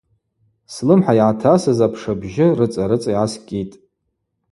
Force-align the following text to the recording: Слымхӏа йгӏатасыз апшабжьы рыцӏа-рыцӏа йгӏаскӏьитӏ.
Слымхӏа 0.73 1.13
йгӏатасыз 1.17 1.79
апшабжьы 1.85 2.47
рыцӏа-рыцӏа 2.57 3.11
йгӏаскӏьитӏ. 3.11 3.75